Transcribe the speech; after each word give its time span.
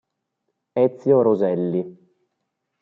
Ezio 0.83 1.21
Roselli 1.21 1.81